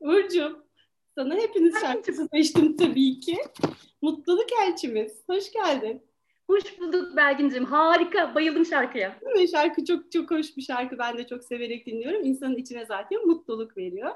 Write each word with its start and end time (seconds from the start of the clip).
Uğur'cum 0.00 0.64
sana 1.14 1.34
hepiniz 1.34 1.80
şarkısı 1.80 2.28
seçtim 2.34 2.76
tabii 2.76 3.20
ki. 3.20 3.38
Mutluluk 4.02 4.52
elçimiz. 4.62 5.12
Hoş 5.28 5.52
geldin. 5.52 6.02
Hoş 6.50 6.80
bulduk 6.80 7.16
Belgin'cim. 7.16 7.64
Harika. 7.64 8.34
Bayıldım 8.34 8.66
şarkıya. 8.66 9.16
Değil 9.24 9.36
mi? 9.36 9.48
Şarkı 9.48 9.84
çok 9.84 10.12
çok 10.12 10.30
hoş 10.30 10.56
bir 10.56 10.62
şarkı. 10.62 10.98
Ben 10.98 11.18
de 11.18 11.26
çok 11.26 11.44
severek 11.44 11.86
dinliyorum. 11.86 12.24
İnsanın 12.24 12.56
içine 12.56 12.86
zaten 12.86 13.26
mutluluk 13.26 13.76
veriyor. 13.76 14.10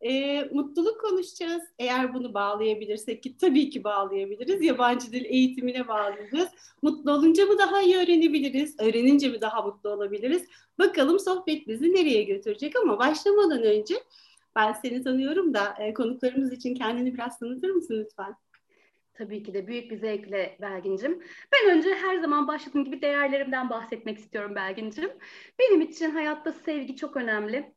E, 0.00 0.42
mutluluk 0.52 1.00
konuşacağız. 1.00 1.62
Eğer 1.78 2.14
bunu 2.14 2.34
bağlayabilirsek 2.34 3.22
ki 3.22 3.36
tabii 3.36 3.70
ki 3.70 3.84
bağlayabiliriz. 3.84 4.62
Yabancı 4.62 5.12
dil 5.12 5.24
eğitimine 5.24 5.88
bağlayacağız. 5.88 6.48
Mutlu 6.82 7.12
olunca 7.12 7.46
mı 7.46 7.58
daha 7.58 7.82
iyi 7.82 7.96
öğrenebiliriz? 7.96 8.76
Öğrenince 8.80 9.28
mi 9.28 9.40
daha 9.40 9.62
mutlu 9.62 9.90
olabiliriz? 9.90 10.44
Bakalım 10.78 11.18
sohbet 11.18 11.68
bizi 11.68 11.94
nereye 11.94 12.22
götürecek 12.22 12.76
ama 12.76 12.98
başlamadan 12.98 13.62
önce 13.62 13.94
ben 14.56 14.72
seni 14.72 15.02
tanıyorum 15.02 15.54
da 15.54 15.74
e, 15.78 15.94
konuklarımız 15.94 16.52
için 16.52 16.74
kendini 16.74 17.14
biraz 17.14 17.38
tanıtır 17.38 17.70
mısın 17.70 18.04
lütfen? 18.04 18.36
Tabii 19.14 19.42
ki 19.42 19.54
de 19.54 19.66
büyük 19.66 19.90
bir 19.90 19.96
zevkle 19.96 20.56
Belgin'cim. 20.60 21.22
Ben 21.52 21.76
önce 21.76 21.94
her 21.94 22.18
zaman 22.18 22.48
başladığım 22.48 22.84
gibi 22.84 23.02
değerlerimden 23.02 23.70
bahsetmek 23.70 24.18
istiyorum 24.18 24.54
Belgin'cim. 24.54 25.10
Benim 25.58 25.80
için 25.80 26.10
hayatta 26.10 26.52
sevgi 26.52 26.96
çok 26.96 27.16
önemli. 27.16 27.74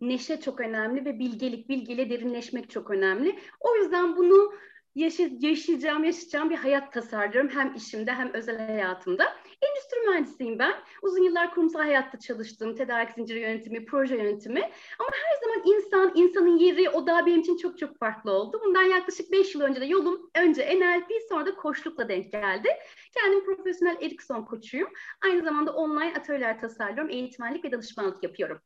Neşe 0.00 0.40
çok 0.40 0.60
önemli 0.60 1.04
ve 1.04 1.18
bilgelik, 1.18 1.68
bilgiyle 1.68 2.10
derinleşmek 2.10 2.70
çok 2.70 2.90
önemli. 2.90 3.38
O 3.60 3.76
yüzden 3.76 4.16
bunu 4.16 4.52
yaşayacağım, 4.94 6.04
yaşayacağım 6.04 6.50
bir 6.50 6.56
hayat 6.56 6.92
tasarlıyorum 6.92 7.50
hem 7.50 7.74
işimde 7.74 8.12
hem 8.12 8.34
özel 8.34 8.66
hayatımda. 8.66 9.24
Endüstri 9.62 10.00
mühendisiyim 10.08 10.58
ben. 10.58 10.74
Uzun 11.02 11.22
yıllar 11.22 11.54
kurumsal 11.54 11.80
hayatta 11.80 12.18
çalıştım. 12.18 12.74
Tedarik 12.74 13.10
zinciri 13.10 13.40
yönetimi, 13.40 13.86
proje 13.86 14.16
yönetimi. 14.16 14.60
Ama 14.98 15.10
her 15.12 15.40
zaman 15.42 15.76
insan, 15.76 16.12
insanın 16.14 16.58
yeri, 16.58 16.90
o 16.90 17.06
da 17.06 17.26
benim 17.26 17.40
için 17.40 17.56
çok 17.56 17.78
çok 17.78 17.98
farklı 17.98 18.32
oldu. 18.32 18.60
Bundan 18.64 18.82
yaklaşık 18.82 19.32
5 19.32 19.54
yıl 19.54 19.60
önce 19.60 19.80
de 19.80 19.84
yolum 19.84 20.30
önce 20.34 20.78
NLP 20.78 21.10
sonra 21.28 21.46
da 21.46 21.54
koçlukla 21.54 22.08
denk 22.08 22.32
geldi. 22.32 22.68
Kendim 23.14 23.44
profesyonel 23.44 23.96
Erikson 24.00 24.42
koçuyum. 24.42 24.88
Aynı 25.24 25.44
zamanda 25.44 25.72
online 25.72 26.14
atölyeler 26.14 26.60
tasarlıyorum. 26.60 27.10
Eğitmenlik 27.10 27.64
ve 27.64 27.72
danışmanlık 27.72 28.22
yapıyorum. 28.22 28.60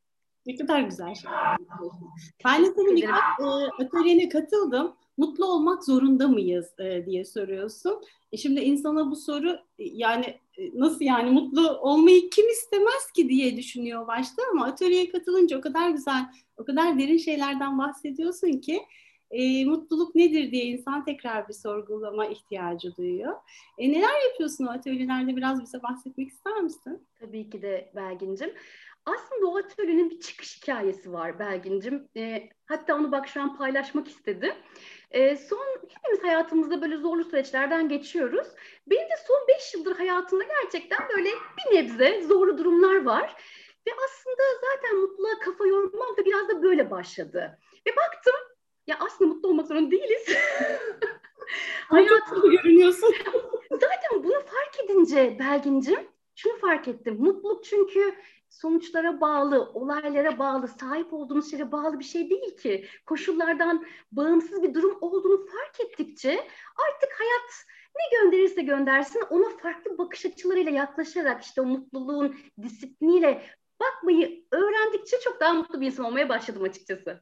Ne 0.45 0.55
kadar 0.55 0.79
güzel. 0.79 1.13
Ben 2.45 2.65
de 2.65 2.73
senin 2.75 2.95
birkaç 2.95 3.39
e, 3.39 3.83
atölyene 3.83 4.29
katıldım. 4.29 4.95
Mutlu 5.17 5.45
olmak 5.45 5.85
zorunda 5.85 6.27
mıyız 6.27 6.79
e, 6.79 7.05
diye 7.05 7.25
soruyorsun. 7.25 8.01
E 8.31 8.37
şimdi 8.37 8.59
insana 8.59 9.11
bu 9.11 9.15
soru 9.15 9.59
yani 9.77 10.39
nasıl 10.73 11.05
yani 11.05 11.29
mutlu 11.29 11.69
olmayı 11.69 12.29
kim 12.29 12.49
istemez 12.49 13.11
ki 13.15 13.29
diye 13.29 13.57
düşünüyor 13.57 14.07
başta 14.07 14.43
ama 14.51 14.65
atölyeye 14.65 15.09
katılınca 15.09 15.57
o 15.57 15.61
kadar 15.61 15.89
güzel, 15.89 16.25
o 16.57 16.65
kadar 16.65 16.99
derin 16.99 17.17
şeylerden 17.17 17.77
bahsediyorsun 17.77 18.51
ki 18.51 18.81
e, 19.31 19.65
mutluluk 19.65 20.15
nedir 20.15 20.51
diye 20.51 20.65
insan 20.65 21.05
tekrar 21.05 21.47
bir 21.47 21.53
sorgulama 21.53 22.25
ihtiyacı 22.25 22.95
duyuyor. 22.95 23.33
E, 23.77 23.91
neler 23.91 24.29
yapıyorsun 24.29 24.65
o 24.65 24.69
atölyelerde 24.69 25.35
biraz 25.35 25.61
bize 25.61 25.83
bahsetmek 25.83 26.27
ister 26.27 26.61
misin? 26.61 27.07
Tabii 27.19 27.49
ki 27.49 27.61
de 27.61 27.91
Belgin'cim. 27.95 28.53
Aslında 29.05 29.47
o 29.47 29.57
atölyenin 29.57 30.09
bir 30.09 30.19
çıkış 30.19 30.61
hikayesi 30.61 31.13
var 31.13 31.39
Belgin'cim. 31.39 32.07
E, 32.17 32.49
hatta 32.65 32.95
onu 32.95 33.11
bak 33.11 33.27
şu 33.27 33.41
an 33.41 33.57
paylaşmak 33.57 34.07
istedim. 34.07 34.53
E, 35.11 35.35
son 35.35 35.65
hepimiz 35.89 36.23
hayatımızda 36.23 36.81
böyle 36.81 36.97
zorlu 36.97 37.23
süreçlerden 37.23 37.89
geçiyoruz. 37.89 38.47
Benim 38.87 39.09
de 39.09 39.15
son 39.27 39.47
beş 39.47 39.73
yıldır 39.73 39.95
hayatımda 39.95 40.43
gerçekten 40.43 40.99
böyle 41.15 41.29
bir 41.29 41.75
nebze 41.75 42.21
zorlu 42.21 42.57
durumlar 42.57 43.05
var. 43.05 43.35
Ve 43.87 43.91
aslında 44.05 44.43
zaten 44.61 44.97
mutluluğa 44.97 45.39
kafa 45.39 45.67
yormam 45.67 46.17
da 46.17 46.25
biraz 46.25 46.49
da 46.49 46.63
böyle 46.63 46.91
başladı. 46.91 47.59
Ve 47.87 47.95
baktım 47.95 48.35
ya 48.87 48.97
aslında 48.99 49.33
mutlu 49.33 49.49
olmak 49.49 49.67
zorunda 49.67 49.91
değiliz. 49.91 50.27
Hayatımda 51.89 52.47
görünüyorsun. 52.47 53.15
zaten 53.71 54.23
bunu 54.23 54.33
fark 54.33 54.79
edince 54.85 55.37
Belgin'cim 55.39 56.07
şunu 56.35 56.57
fark 56.57 56.87
ettim. 56.87 57.15
Mutluluk 57.19 57.63
çünkü 57.63 58.15
sonuçlara 58.61 59.21
bağlı, 59.21 59.71
olaylara 59.73 60.39
bağlı, 60.39 60.67
sahip 60.67 61.13
olduğumuz 61.13 61.51
şeye 61.51 61.71
bağlı 61.71 61.99
bir 61.99 62.03
şey 62.03 62.29
değil 62.29 62.57
ki. 62.57 62.85
Koşullardan 63.05 63.85
bağımsız 64.11 64.63
bir 64.63 64.73
durum 64.73 64.97
olduğunu 65.01 65.45
fark 65.45 65.79
ettikçe 65.79 66.31
artık 66.89 67.19
hayat 67.19 67.65
ne 67.95 68.19
gönderirse 68.19 68.61
göndersin 68.61 69.21
ona 69.29 69.57
farklı 69.57 69.97
bakış 69.97 70.25
açılarıyla 70.25 70.71
yaklaşarak 70.71 71.43
işte 71.43 71.61
o 71.61 71.65
mutluluğun 71.65 72.35
disipliniyle 72.61 73.43
bakmayı 73.79 74.45
öğrendikçe 74.51 75.19
çok 75.23 75.39
daha 75.39 75.53
mutlu 75.53 75.81
bir 75.81 75.85
insan 75.85 76.05
olmaya 76.05 76.29
başladım 76.29 76.63
açıkçası. 76.63 77.21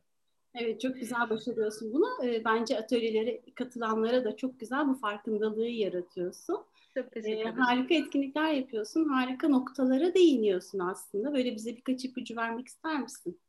Evet 0.55 0.81
çok 0.81 0.95
güzel 0.95 1.29
başarıyorsun 1.29 1.93
bunu. 1.93 2.07
bence 2.45 2.77
atölyelere 2.77 3.41
katılanlara 3.55 4.23
da 4.23 4.35
çok 4.35 4.59
güzel 4.59 4.87
bu 4.87 4.93
farkındalığı 4.93 5.67
yaratıyorsun. 5.67 6.65
Çok 6.95 7.11
teşekkür 7.11 7.41
ederim. 7.41 7.59
E, 7.59 7.61
harika 7.61 7.93
etkinlikler 7.95 8.51
yapıyorsun. 8.51 9.09
Harika 9.09 9.49
noktalara 9.49 10.13
değiniyorsun 10.13 10.79
aslında. 10.79 11.33
Böyle 11.33 11.55
bize 11.55 11.75
birkaç 11.75 12.05
ipucu 12.05 12.35
vermek 12.35 12.67
ister 12.67 12.99
misin? 12.99 13.39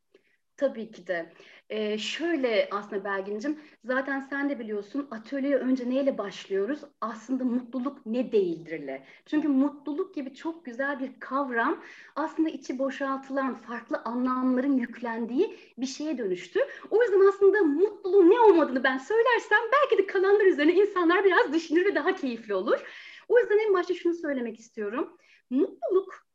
Tabii 0.56 0.90
ki 0.90 1.06
de. 1.06 1.32
Ee, 1.70 1.98
şöyle 1.98 2.68
aslında 2.72 3.04
Belgin'cim, 3.04 3.60
zaten 3.84 4.20
sen 4.20 4.50
de 4.50 4.58
biliyorsun 4.58 5.08
atölyeye 5.10 5.56
önce 5.56 5.90
neyle 5.90 6.18
başlıyoruz? 6.18 6.80
Aslında 7.00 7.44
mutluluk 7.44 8.06
ne 8.06 8.32
değildirle. 8.32 9.04
Çünkü 9.26 9.48
mutluluk 9.48 10.14
gibi 10.14 10.34
çok 10.34 10.64
güzel 10.64 11.00
bir 11.00 11.20
kavram 11.20 11.82
aslında 12.16 12.48
içi 12.48 12.78
boşaltılan 12.78 13.54
farklı 13.54 13.98
anlamların 14.04 14.78
yüklendiği 14.78 15.56
bir 15.78 15.86
şeye 15.86 16.18
dönüştü. 16.18 16.60
O 16.90 17.02
yüzden 17.02 17.28
aslında 17.28 17.62
mutluluğun 17.62 18.30
ne 18.30 18.40
olmadığını 18.40 18.84
ben 18.84 18.98
söylersem 18.98 19.58
belki 19.72 20.02
de 20.02 20.06
kalanlar 20.06 20.44
üzerine 20.46 20.74
insanlar 20.74 21.24
biraz 21.24 21.52
düşünür 21.52 21.84
ve 21.84 21.94
daha 21.94 22.14
keyifli 22.14 22.54
olur. 22.54 22.80
O 23.28 23.38
yüzden 23.38 23.58
en 23.58 23.74
başta 23.74 23.94
şunu 23.94 24.14
söylemek 24.14 24.60
istiyorum. 24.60 25.16
Mutluluk 25.50 26.26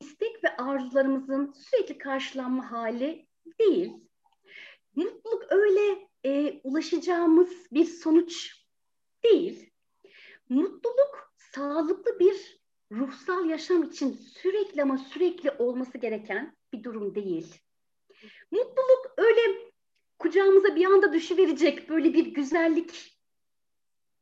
istek 0.00 0.44
ve 0.44 0.56
arzularımızın 0.56 1.52
sürekli 1.52 1.98
karşılanma 1.98 2.72
hali 2.72 3.26
değil. 3.60 3.92
Mutluluk 4.94 5.52
öyle 5.52 6.08
e, 6.24 6.60
ulaşacağımız 6.64 7.50
bir 7.72 7.84
sonuç 7.84 8.64
değil. 9.24 9.70
Mutluluk 10.48 11.34
sağlıklı 11.36 12.18
bir 12.18 12.58
ruhsal 12.92 13.50
yaşam 13.50 13.82
için 13.82 14.12
sürekli 14.12 14.82
ama 14.82 14.98
sürekli 14.98 15.50
olması 15.50 15.98
gereken 15.98 16.56
bir 16.72 16.84
durum 16.84 17.14
değil. 17.14 17.54
Mutluluk 18.50 19.14
öyle 19.16 19.70
kucağımıza 20.18 20.76
bir 20.76 20.84
anda 20.84 21.12
düşüverecek 21.12 21.88
böyle 21.88 22.14
bir 22.14 22.26
güzellik 22.26 23.18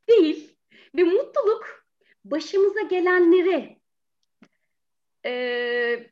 değil. 0.08 0.55
Ve 0.94 1.04
mutluluk 1.04 1.86
başımıza 2.24 2.80
gelenleri 2.80 3.78
e, 5.26 6.10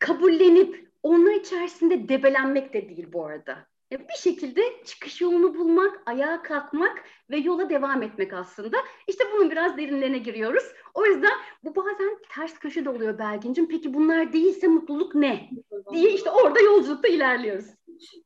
kabullenip 0.00 0.92
onlar 1.02 1.32
içerisinde 1.32 2.08
debelenmek 2.08 2.74
de 2.74 2.88
değil 2.88 3.06
bu 3.12 3.26
arada. 3.26 3.66
E, 3.92 3.98
bir 3.98 4.14
şekilde 4.18 4.84
çıkış 4.84 5.20
yolunu 5.20 5.54
bulmak, 5.54 6.02
ayağa 6.06 6.42
kalkmak 6.42 7.04
ve 7.30 7.36
yola 7.36 7.70
devam 7.70 8.02
etmek 8.02 8.32
aslında. 8.32 8.76
İşte 9.06 9.24
bunun 9.32 9.50
biraz 9.50 9.76
derinlerine 9.76 10.18
giriyoruz. 10.18 10.64
O 10.94 11.06
yüzden 11.06 11.32
bu 11.64 11.76
bazen 11.76 12.18
ters 12.34 12.58
köşe 12.58 12.84
de 12.84 12.90
oluyor 12.90 13.18
Belgin'cim. 13.18 13.68
Peki 13.68 13.94
bunlar 13.94 14.32
değilse 14.32 14.66
mutluluk 14.66 15.14
ne? 15.14 15.50
diye 15.92 16.10
işte 16.10 16.30
orada 16.30 16.60
yolculukta 16.60 17.08
ilerliyoruz. 17.08 17.66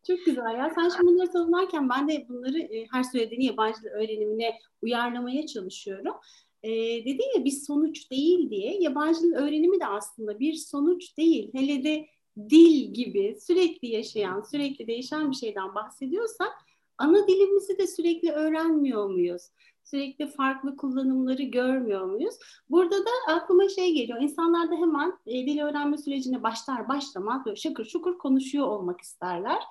Çok 0.09 0.25
güzel 0.25 0.55
ya. 0.59 0.73
Sen 0.75 0.89
şimdi 0.89 1.07
bunları 1.07 1.31
tanımlarken 1.33 1.89
ben 1.89 2.09
de 2.09 2.27
bunları 2.29 2.59
e, 2.59 2.87
her 2.91 3.03
söylediğini 3.03 3.45
yabancı 3.45 3.89
öğrenimine 3.95 4.59
uyarlamaya 4.83 5.47
çalışıyorum. 5.47 6.15
E, 6.63 6.71
dediğin 7.01 7.39
ya 7.39 7.45
bir 7.45 7.51
sonuç 7.51 8.11
değil 8.11 8.51
diye 8.51 8.81
yabancı 8.81 9.35
öğrenimi 9.35 9.81
de 9.81 9.87
aslında 9.87 10.39
bir 10.39 10.55
sonuç 10.55 11.17
değil. 11.19 11.51
Hele 11.55 11.85
de 11.85 12.07
dil 12.51 12.95
gibi 12.95 13.37
sürekli 13.41 13.89
yaşayan, 13.89 14.43
sürekli 14.51 14.87
değişen 14.87 15.31
bir 15.31 15.37
şeyden 15.37 15.75
bahsediyorsak 15.75 16.53
ana 16.99 17.29
dilimizi 17.29 17.79
de 17.79 17.87
sürekli 17.87 18.31
öğrenmiyor 18.31 19.11
muyuz? 19.11 19.43
Sürekli 19.85 20.27
farklı 20.27 20.77
kullanımları 20.77 21.43
görmüyor 21.43 22.05
muyuz? 22.05 22.35
Burada 22.71 22.97
da 22.97 23.11
aklıma 23.29 23.69
şey 23.69 23.95
geliyor. 23.95 24.21
İnsanlar 24.21 24.71
da 24.71 24.75
hemen 24.75 25.13
e, 25.27 25.47
dil 25.47 25.61
öğrenme 25.61 25.99
sürecine 25.99 26.43
başlar 26.43 26.89
başlamaz 26.89 27.43
böyle 27.47 27.57
şakır 27.57 27.85
şukur 27.85 28.19
konuşuyor 28.19 28.67
olmak 28.67 29.01
isterler. 29.01 29.63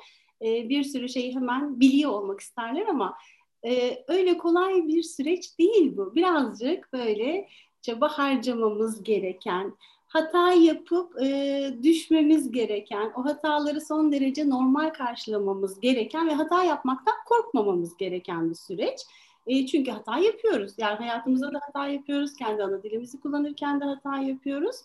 E, 0.42 0.70
bir 0.70 0.84
sürü 0.84 1.10
şeyi 1.10 1.36
hemen 1.36 1.80
biliyor 1.80 2.12
olmak 2.12 2.40
isterler 2.40 2.88
ama 2.88 3.18
e, 3.66 4.04
öyle 4.08 4.38
kolay 4.38 4.88
bir 4.88 5.04
süreç 5.04 5.60
değil 5.60 5.98
bu. 5.98 6.16
Birazcık 6.16 6.94
böyle 6.94 7.48
çaba 7.82 8.08
harcamamız 8.08 9.04
gereken, 9.04 9.74
hata 10.08 10.52
yapıp 10.52 11.22
e, 11.22 11.74
düşmemiz 11.84 12.52
gereken, 12.52 13.12
o 13.16 13.26
hataları 13.26 13.82
son 13.82 14.12
derece 14.12 14.50
normal 14.50 14.90
karşılamamız 14.90 15.80
gereken 15.80 16.28
ve 16.28 16.34
hata 16.34 16.64
yapmaktan 16.64 17.16
korkmamamız 17.26 17.98
gereken 17.98 18.50
bir 18.50 18.56
süreç. 18.56 19.00
E, 19.48 19.66
çünkü 19.66 19.92
hata 19.92 20.18
yapıyoruz. 20.18 20.74
Yani 20.78 20.96
hayatımızda 20.96 21.54
da 21.54 21.60
hata 21.66 21.88
yapıyoruz. 21.88 22.34
Kendi 22.34 22.64
ana 22.64 22.84
dilimizi 22.84 23.20
kullanırken 23.20 23.82
de 23.82 23.86
hata 23.86 24.18
yapıyoruz. 24.18 24.76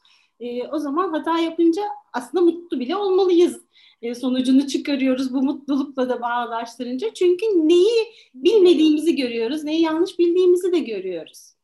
E, 0.43 0.69
o 0.69 0.79
zaman 0.79 1.13
hata 1.13 1.39
yapınca 1.39 1.83
aslında 2.13 2.45
mutlu 2.45 2.81
bile 2.81 2.97
olmalıyız. 2.97 3.65
E, 4.03 4.15
sonucunu 4.15 4.67
çıkarıyoruz 4.67 5.35
bu 5.35 5.43
mutlulukla 5.43 6.09
da 6.09 6.21
bağdaştırınca. 6.21 7.15
Çünkü 7.15 7.47
neyi 7.47 8.13
bilmediğimizi 8.35 9.17
görüyoruz, 9.17 9.65
neyi 9.65 9.83
yanlış 9.83 10.19
bildiğimizi 10.19 10.73
de 10.73 10.79
görüyoruz. 10.79 11.55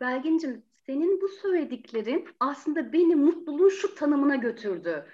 Belgin'cim 0.00 0.62
senin 0.86 1.20
bu 1.20 1.28
söylediklerin 1.28 2.28
aslında 2.40 2.92
beni 2.92 3.16
mutluluğun 3.16 3.68
şu 3.68 3.94
tanımına 3.94 4.36
götürdü. 4.36 5.04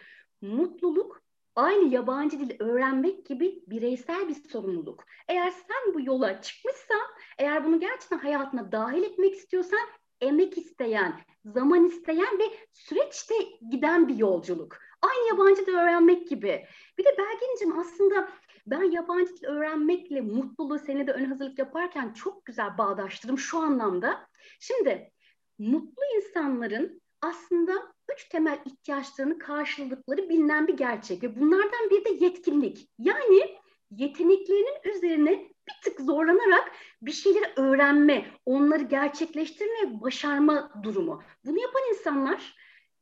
Mutluluk 0.40 1.22
aynı 1.54 1.94
yabancı 1.94 2.38
dil 2.38 2.50
öğrenmek 2.58 3.26
gibi 3.26 3.62
bireysel 3.66 4.28
bir 4.28 4.34
sorumluluk. 4.34 5.04
Eğer 5.28 5.50
sen 5.50 5.94
bu 5.94 6.00
yola 6.00 6.40
çıkmışsan, 6.42 7.06
eğer 7.38 7.64
bunu 7.64 7.80
gerçekten 7.80 8.18
hayatına 8.18 8.72
dahil 8.72 9.02
etmek 9.02 9.34
istiyorsan 9.34 9.80
emek 10.20 10.58
isteyen, 10.58 11.20
zaman 11.46 11.84
isteyen 11.84 12.38
ve 12.38 12.44
süreçte 12.72 13.34
giden 13.70 14.08
bir 14.08 14.16
yolculuk. 14.16 14.78
Aynı 15.02 15.28
yabancı 15.28 15.66
dil 15.66 15.74
öğrenmek 15.74 16.28
gibi. 16.28 16.66
Bir 16.98 17.04
de 17.04 17.16
Belgin'cim 17.18 17.78
aslında 17.78 18.28
ben 18.66 18.82
yabancı 18.82 19.36
dil 19.36 19.44
öğrenmekle 19.44 20.20
mutluluğu 20.20 20.78
seni 20.78 21.06
de 21.06 21.12
ön 21.12 21.24
hazırlık 21.24 21.58
yaparken 21.58 22.12
çok 22.12 22.44
güzel 22.44 22.78
bağdaştırdım 22.78 23.38
şu 23.38 23.58
anlamda. 23.58 24.28
Şimdi 24.60 25.10
mutlu 25.58 26.02
insanların 26.16 27.02
aslında 27.22 27.72
üç 28.12 28.28
temel 28.28 28.58
ihtiyaçlarını 28.64 29.38
karşıladıkları 29.38 30.28
bilinen 30.28 30.68
bir 30.68 30.76
gerçek 30.76 31.22
ve 31.22 31.40
bunlardan 31.40 31.90
biri 31.90 32.04
de 32.04 32.24
yetkinlik. 32.24 32.88
Yani 32.98 33.58
yeteneklerinin 33.90 34.96
üzerine 34.96 35.30
bir 35.68 35.74
tık 35.84 36.00
zorlanarak 36.00 36.72
bir 37.02 37.12
şeyleri 37.12 37.52
öğrenme, 37.56 38.26
onları 38.46 38.82
gerçekleştirme, 38.82 40.00
başarma 40.00 40.72
durumu. 40.82 41.22
Bunu 41.44 41.60
yapan 41.60 41.82
insanlar 41.90 42.54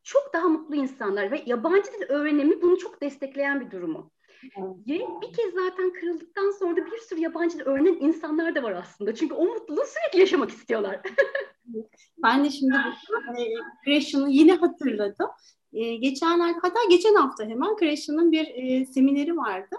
çok 0.03 0.35
daha 0.35 0.49
mutlu 0.49 0.75
insanlar 0.75 1.31
ve 1.31 1.43
yabancı 1.47 1.93
dil 1.93 2.03
öğrenimi 2.09 2.63
bunu 2.63 2.79
çok 2.79 3.01
destekleyen 3.01 3.61
bir 3.61 3.71
durumu. 3.71 4.11
Ve 4.59 5.01
bir 5.23 5.33
kez 5.37 5.55
zaten 5.55 5.93
kırıldıktan 5.93 6.51
sonra 6.51 6.77
da 6.77 6.87
bir 6.87 6.99
sürü 6.99 7.21
yabancı 7.21 7.59
dil 7.59 7.65
öğrenen 7.65 7.97
insanlar 8.01 8.55
da 8.55 8.63
var 8.63 8.73
aslında. 8.73 9.15
Çünkü 9.15 9.35
o 9.35 9.45
mutluluğu 9.45 9.85
sürekli 9.87 10.21
yaşamak 10.21 10.51
istiyorlar. 10.51 11.01
ben 12.23 12.45
de 12.45 12.51
şimdi 12.51 12.75
bu 12.75 13.41
e, 13.41 13.45
Creation'ı 13.85 14.31
yine 14.31 14.53
hatırladım. 14.53 15.29
E, 15.73 15.97
geçenlerde 15.97 16.59
hatta 16.63 16.81
geçen 16.91 17.15
hafta 17.15 17.45
hemen 17.45 17.77
Creation'ın 17.81 18.33
bir 18.33 18.47
e, 18.47 18.87
semineri 18.87 19.37
vardı. 19.37 19.77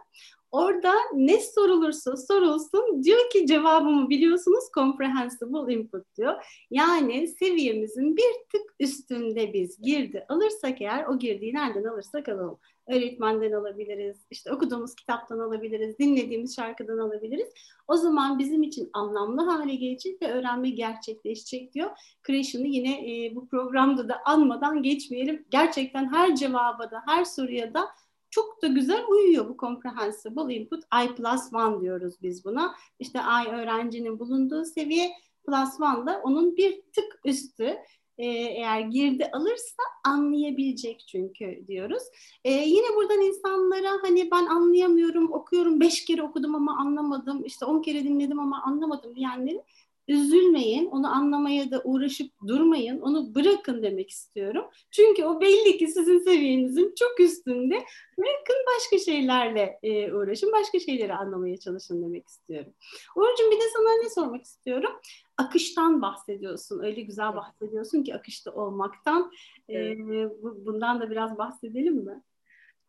Orada 0.55 0.93
ne 1.13 1.39
sorulursa 1.41 2.17
sorulsun 2.17 3.03
diyor 3.03 3.29
ki 3.29 3.47
cevabımı 3.47 4.09
biliyorsunuz 4.09 4.63
comprehensible 4.75 5.73
input 5.73 6.15
diyor. 6.17 6.45
Yani 6.71 7.27
seviyemizin 7.27 8.17
bir 8.17 8.33
tık 8.51 8.75
üstünde 8.79 9.53
biz 9.53 9.81
girdi 9.81 10.25
alırsak 10.29 10.81
eğer 10.81 11.05
o 11.05 11.19
girdiği 11.19 11.53
nereden 11.53 11.83
alırsak 11.83 12.29
alalım. 12.29 12.59
Öğretmenden 12.87 13.51
alabiliriz, 13.51 14.17
işte 14.31 14.53
okuduğumuz 14.53 14.95
kitaptan 14.95 15.39
alabiliriz, 15.39 15.99
dinlediğimiz 15.99 16.55
şarkıdan 16.55 16.97
alabiliriz. 16.97 17.47
O 17.87 17.97
zaman 17.97 18.39
bizim 18.39 18.63
için 18.63 18.89
anlamlı 18.93 19.41
hale 19.41 19.75
gelecek 19.75 20.21
ve 20.21 20.31
öğrenme 20.31 20.69
gerçekleşecek 20.69 21.73
diyor. 21.73 21.89
Creation'ı 22.27 22.67
yine 22.67 23.25
e, 23.25 23.35
bu 23.35 23.47
programda 23.47 24.09
da 24.09 24.21
anmadan 24.25 24.83
geçmeyelim. 24.83 25.45
Gerçekten 25.49 26.13
her 26.13 26.35
cevaba 26.35 26.91
da, 26.91 27.01
her 27.07 27.25
soruya 27.25 27.73
da 27.73 27.87
çok 28.35 28.61
da 28.61 28.67
güzel 28.67 29.05
uyuyor 29.09 29.49
bu 29.49 29.57
comprehensible 29.57 30.55
input. 30.55 30.83
I 30.83 31.15
plus 31.15 31.53
one 31.53 31.81
diyoruz 31.81 32.13
biz 32.21 32.45
buna. 32.45 32.75
İşte 32.99 33.19
I 33.19 33.49
öğrencinin 33.49 34.19
bulunduğu 34.19 34.65
seviye 34.65 35.11
plus 35.47 35.79
one 35.79 36.05
da 36.05 36.21
onun 36.23 36.57
bir 36.57 36.81
tık 36.95 37.19
üstü. 37.25 37.77
Ee, 38.17 38.27
eğer 38.27 38.79
girdi 38.79 39.29
alırsa 39.33 39.83
anlayabilecek 40.05 41.05
çünkü 41.07 41.63
diyoruz. 41.67 42.03
Ee, 42.43 42.51
yine 42.51 42.95
buradan 42.95 43.21
insanlara 43.21 43.91
hani 44.01 44.31
ben 44.31 44.45
anlayamıyorum, 44.45 45.33
okuyorum, 45.33 45.79
beş 45.79 46.05
kere 46.05 46.23
okudum 46.23 46.55
ama 46.55 46.77
anlamadım, 46.77 47.45
işte 47.45 47.65
on 47.65 47.81
kere 47.81 48.03
dinledim 48.03 48.39
ama 48.39 48.63
anlamadım 48.63 49.15
diyenlerin 49.15 49.61
üzülmeyin, 50.07 50.85
onu 50.85 51.07
anlamaya 51.07 51.71
da 51.71 51.81
uğraşıp 51.83 52.31
durmayın, 52.47 53.01
onu 53.01 53.35
bırakın 53.35 53.83
demek 53.83 54.09
istiyorum. 54.09 54.65
Çünkü 54.91 55.23
o 55.23 55.41
belli 55.41 55.77
ki 55.77 55.87
sizin 55.87 56.19
seviyenizin 56.19 56.93
çok 56.99 57.19
üstünde. 57.19 57.75
Bırakın 58.17 58.55
başka 58.75 58.97
şeylerle 59.11 59.79
e, 59.83 60.13
uğraşın, 60.13 60.51
başka 60.51 60.79
şeyleri 60.79 61.13
anlamaya 61.13 61.57
çalışın 61.57 62.03
demek 62.03 62.27
istiyorum. 62.27 62.73
Uğurcuğum 63.15 63.51
bir 63.51 63.57
de 63.57 63.69
sana 63.77 64.03
ne 64.03 64.09
sormak 64.09 64.43
istiyorum? 64.43 64.91
Akıştan 65.37 66.01
bahsediyorsun, 66.01 66.83
öyle 66.83 67.01
güzel 67.01 67.35
bahsediyorsun 67.35 68.03
ki 68.03 68.15
akışta 68.15 68.51
olmaktan. 68.51 69.31
Evet. 69.69 69.99
E, 69.99 70.29
bundan 70.41 71.01
da 71.01 71.11
biraz 71.11 71.37
bahsedelim 71.37 71.95
mi? 71.95 72.23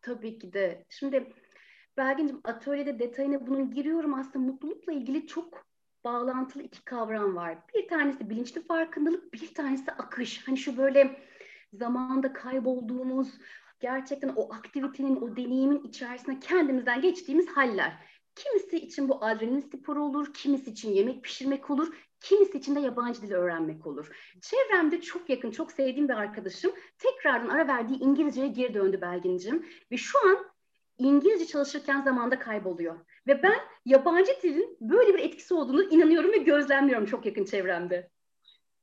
Tabii 0.01 0.39
ki 0.39 0.53
de. 0.53 0.85
Şimdi 0.89 1.33
Belgin'cim 1.97 2.41
atölyede 2.43 2.99
detayına 2.99 3.47
bunun 3.47 3.71
giriyorum 3.71 4.13
aslında 4.13 4.39
mutlulukla 4.39 4.93
ilgili 4.93 5.27
çok 5.27 5.66
bağlantılı 6.07 6.63
iki 6.63 6.85
kavram 6.85 7.35
var. 7.35 7.57
Bir 7.75 7.87
tanesi 7.87 8.29
bilinçli 8.29 8.61
farkındalık, 8.61 9.33
bir 9.33 9.53
tanesi 9.53 9.91
akış. 9.91 10.47
Hani 10.47 10.57
şu 10.57 10.77
böyle 10.77 11.21
zamanda 11.73 12.33
kaybolduğumuz, 12.33 13.27
gerçekten 13.79 14.33
o 14.35 14.53
aktivitenin, 14.53 15.15
o 15.15 15.35
deneyimin 15.35 15.83
içerisinde 15.83 16.39
kendimizden 16.39 17.01
geçtiğimiz 17.01 17.47
haller. 17.47 17.93
Kimisi 18.35 18.77
için 18.77 19.09
bu 19.09 19.25
adrenalin 19.25 19.59
sporu 19.59 20.03
olur, 20.03 20.33
kimisi 20.33 20.71
için 20.71 20.91
yemek 20.91 21.23
pişirmek 21.23 21.69
olur, 21.69 21.95
kimisi 22.19 22.57
için 22.57 22.75
de 22.75 22.79
yabancı 22.79 23.21
dil 23.21 23.31
öğrenmek 23.31 23.87
olur. 23.87 24.07
Çevremde 24.41 25.01
çok 25.01 25.29
yakın, 25.29 25.51
çok 25.51 25.71
sevdiğim 25.71 26.09
bir 26.09 26.13
arkadaşım 26.13 26.71
tekrardan 26.97 27.49
ara 27.49 27.67
verdiği 27.67 27.99
İngilizceye 27.99 28.47
geri 28.47 28.73
döndü 28.73 29.01
Belgin'cim. 29.01 29.65
Ve 29.91 29.97
şu 29.97 30.29
an 30.29 30.37
İngilizce 30.97 31.45
çalışırken 31.45 32.01
zamanda 32.01 32.39
kayboluyor. 32.39 32.99
Ve 33.27 33.43
ben 33.43 33.59
yabancı 33.85 34.31
dilin 34.43 34.77
böyle 34.81 35.13
bir 35.13 35.19
etkisi 35.19 35.53
olduğunu 35.53 35.83
inanıyorum 35.83 36.31
ve 36.31 36.37
gözlemliyorum 36.37 37.05
çok 37.05 37.25
yakın 37.25 37.45
çevremde. 37.45 38.09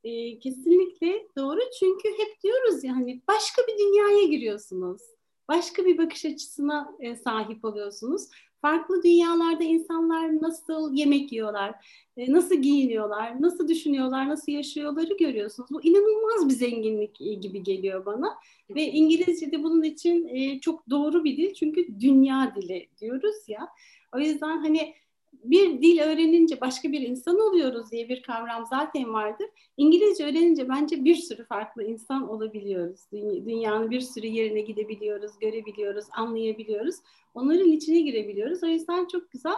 E, 0.05 0.39
kesinlikle 0.39 1.29
doğru 1.39 1.61
çünkü 1.79 2.09
hep 2.09 2.43
diyoruz 2.43 2.85
ya 2.85 2.97
hani 2.97 3.23
başka 3.29 3.63
bir 3.63 3.79
dünyaya 3.79 4.25
giriyorsunuz. 4.25 5.03
Başka 5.49 5.85
bir 5.85 5.99
bakış 5.99 6.25
açısına 6.25 6.97
e, 7.01 7.17
sahip 7.17 7.65
oluyorsunuz 7.65 8.29
farklı 8.65 9.03
dünyalarda 9.03 9.65
insanlar 9.65 10.43
nasıl 10.43 10.95
yemek 10.95 11.33
yiyorlar, 11.33 11.75
e, 12.17 12.33
nasıl 12.33 12.55
giyiniyorlar, 12.55 13.43
nasıl 13.43 13.69
düşünüyorlar, 13.69 14.29
nasıl 14.29 14.53
yaşıyorları 14.53 15.17
görüyorsunuz. 15.17 15.71
Bu 15.71 15.85
inanılmaz 15.85 16.49
bir 16.49 16.55
zenginlik 16.55 17.21
e, 17.21 17.35
gibi 17.35 17.63
geliyor 17.63 18.07
bana. 18.07 18.35
Ve 18.71 18.83
İngilizce 18.83 19.53
de 19.53 19.63
bunun 19.63 19.83
için 19.83 20.29
e, 20.29 20.61
çok 20.61 20.91
doğru 20.91 21.25
bir 21.25 21.37
dil 21.37 21.55
çünkü 21.55 22.01
dünya 22.01 22.55
dili 22.57 22.89
diyoruz 23.01 23.49
ya. 23.49 23.69
O 24.15 24.19
yüzden 24.19 24.59
hani 24.59 24.95
bir 25.45 25.83
dil 25.83 26.01
öğrenince 26.01 26.61
başka 26.61 26.93
bir 26.93 27.01
insan 27.01 27.41
oluyoruz 27.41 27.91
diye 27.91 28.09
bir 28.09 28.23
kavram 28.23 28.67
zaten 28.67 29.13
vardır. 29.13 29.47
İngilizce 29.77 30.25
öğrenince 30.25 30.69
bence 30.69 31.05
bir 31.05 31.15
sürü 31.15 31.45
farklı 31.45 31.85
insan 31.85 32.29
olabiliyoruz. 32.29 33.01
Dünyanın 33.47 33.91
bir 33.91 34.01
sürü 34.01 34.27
yerine 34.27 34.61
gidebiliyoruz, 34.61 35.39
görebiliyoruz, 35.41 36.05
anlayabiliyoruz. 36.17 36.97
Onların 37.35 37.69
içine 37.69 38.01
girebiliyoruz. 38.01 38.63
O 38.63 38.67
yüzden 38.67 39.07
çok 39.07 39.31
güzel. 39.31 39.55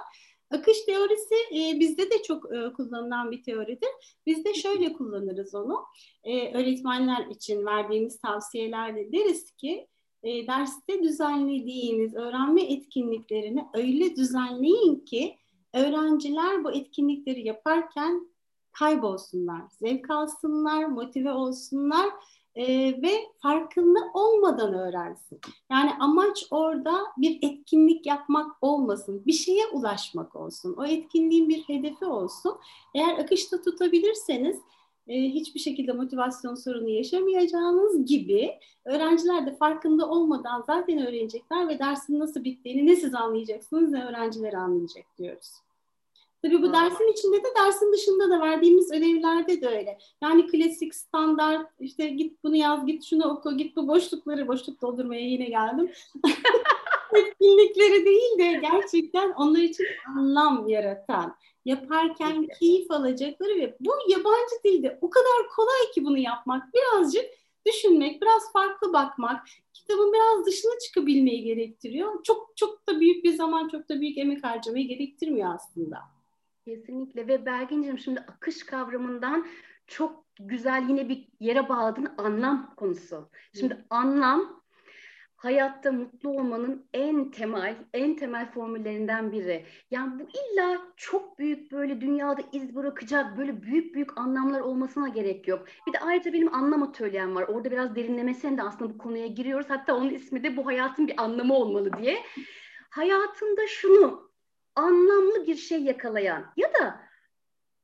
Akış 0.50 0.80
teorisi 0.84 1.34
e, 1.34 1.80
bizde 1.80 2.10
de 2.10 2.22
çok 2.22 2.54
e, 2.54 2.72
kullanılan 2.72 3.30
bir 3.30 3.42
teoridir. 3.42 3.88
Biz 4.26 4.44
de 4.44 4.54
şöyle 4.54 4.92
kullanırız 4.92 5.54
onu. 5.54 5.84
E, 6.24 6.58
öğretmenler 6.58 7.26
için 7.26 7.66
verdiğimiz 7.66 8.18
tavsiyelerde 8.18 9.12
deriz 9.12 9.50
ki 9.50 9.86
e, 10.26 10.46
derste 10.46 11.02
düzenlediğiniz 11.02 12.14
öğrenme 12.14 12.62
etkinliklerini 12.62 13.66
öyle 13.74 14.16
düzenleyin 14.16 14.96
ki 14.96 15.36
öğrenciler 15.74 16.64
bu 16.64 16.72
etkinlikleri 16.72 17.46
yaparken 17.46 18.28
kaybolsunlar, 18.72 19.62
zevk 19.70 20.10
alsınlar, 20.10 20.84
motive 20.84 21.32
olsunlar 21.32 22.06
e, 22.54 22.66
ve 23.02 23.12
farkında 23.42 23.98
olmadan 24.14 24.74
öğrensin. 24.74 25.40
Yani 25.70 25.90
amaç 26.00 26.46
orada 26.50 26.98
bir 27.16 27.38
etkinlik 27.42 28.06
yapmak 28.06 28.56
olmasın, 28.60 29.22
bir 29.26 29.32
şeye 29.32 29.66
ulaşmak 29.66 30.36
olsun. 30.36 30.74
O 30.78 30.84
etkinliğin 30.84 31.48
bir 31.48 31.62
hedefi 31.62 32.04
olsun. 32.04 32.58
Eğer 32.94 33.18
akışta 33.18 33.62
tutabilirseniz 33.62 34.60
hiçbir 35.08 35.60
şekilde 35.60 35.92
motivasyon 35.92 36.54
sorunu 36.54 36.88
yaşamayacağınız 36.88 38.06
gibi 38.06 38.50
öğrenciler 38.84 39.46
de 39.46 39.56
farkında 39.56 40.08
olmadan 40.08 40.64
zaten 40.66 41.06
öğrenecekler 41.06 41.68
ve 41.68 41.78
dersin 41.78 42.18
nasıl 42.18 42.44
bittiğini 42.44 42.86
ne 42.86 42.96
siz 42.96 43.14
anlayacaksınız 43.14 43.90
ne 43.90 44.04
öğrenciler 44.04 44.52
anlayacak 44.52 45.04
diyoruz. 45.18 45.50
Tabii 46.42 46.62
bu 46.62 46.72
dersin 46.72 47.12
içinde 47.12 47.36
de 47.36 47.48
dersin 47.58 47.92
dışında 47.92 48.30
da 48.30 48.40
verdiğimiz 48.40 48.92
ödevlerde 48.92 49.60
de 49.60 49.68
öyle. 49.68 49.98
Yani 50.22 50.46
klasik 50.46 50.94
standart 50.94 51.70
işte 51.80 52.08
git 52.08 52.44
bunu 52.44 52.56
yaz, 52.56 52.86
git 52.86 53.04
şunu 53.04 53.28
oku, 53.28 53.56
git 53.56 53.76
bu 53.76 53.88
boşlukları, 53.88 54.48
boşluk 54.48 54.82
doldurmaya 54.82 55.28
yine 55.28 55.44
geldim. 55.44 55.90
Etkinlikleri 57.16 58.04
değil 58.04 58.38
de 58.38 58.60
gerçekten 58.70 59.32
onlar 59.32 59.60
için 59.60 59.86
anlam 60.16 60.68
yaratan, 60.68 61.36
yaparken 61.66 62.46
keyif 62.60 62.90
alacakları 62.90 63.56
ve 63.56 63.76
bu 63.80 63.90
yabancı 64.08 64.54
dilde 64.64 64.98
o 65.00 65.10
kadar 65.10 65.48
kolay 65.56 65.90
ki 65.94 66.04
bunu 66.04 66.18
yapmak. 66.18 66.74
Birazcık 66.74 67.24
düşünmek, 67.66 68.22
biraz 68.22 68.52
farklı 68.52 68.92
bakmak, 68.92 69.46
kitabın 69.72 70.12
biraz 70.12 70.46
dışına 70.46 70.78
çıkabilmeyi 70.78 71.42
gerektiriyor. 71.42 72.22
Çok 72.22 72.56
çok 72.56 72.88
da 72.88 73.00
büyük 73.00 73.24
bir 73.24 73.32
zaman, 73.32 73.68
çok 73.68 73.88
da 73.88 74.00
büyük 74.00 74.18
emek 74.18 74.44
harcamayı 74.44 74.88
gerektirmiyor 74.88 75.54
aslında. 75.54 75.98
Kesinlikle 76.64 77.28
ve 77.28 77.46
Belgin'cim 77.46 77.98
şimdi 77.98 78.20
akış 78.20 78.66
kavramından 78.66 79.46
çok 79.86 80.24
güzel 80.40 80.84
yine 80.88 81.08
bir 81.08 81.28
yere 81.40 81.68
bağladın 81.68 82.08
anlam 82.18 82.74
konusu. 82.76 83.28
Şimdi 83.58 83.84
anlam 83.90 84.62
hayatta 85.36 85.92
mutlu 85.92 86.30
olmanın 86.30 86.86
en 86.94 87.30
temel, 87.30 87.76
en 87.94 88.16
temel 88.16 88.50
formüllerinden 88.50 89.32
biri. 89.32 89.66
Yani 89.90 90.20
bu 90.20 90.22
illa 90.22 90.82
çok 90.96 91.38
büyük 91.38 91.72
böyle 91.72 92.00
dünyada 92.00 92.42
iz 92.52 92.74
bırakacak 92.74 93.38
böyle 93.38 93.62
büyük 93.62 93.94
büyük 93.94 94.18
anlamlar 94.18 94.60
olmasına 94.60 95.08
gerek 95.08 95.48
yok. 95.48 95.66
Bir 95.86 95.92
de 95.92 95.98
ayrıca 95.98 96.32
benim 96.32 96.54
anlam 96.54 96.82
atölyem 96.82 97.34
var. 97.34 97.42
Orada 97.42 97.70
biraz 97.70 97.96
derinlemesine 97.96 98.58
de 98.58 98.62
aslında 98.62 98.94
bu 98.94 98.98
konuya 98.98 99.26
giriyoruz. 99.26 99.66
Hatta 99.70 99.94
onun 99.94 100.10
ismi 100.10 100.42
de 100.42 100.56
bu 100.56 100.66
hayatın 100.66 101.08
bir 101.08 101.22
anlamı 101.22 101.54
olmalı 101.54 101.90
diye. 101.98 102.18
Hayatında 102.90 103.66
şunu 103.66 104.30
anlamlı 104.74 105.46
bir 105.46 105.56
şey 105.56 105.82
yakalayan 105.82 106.52
ya 106.56 106.74
da 106.74 107.00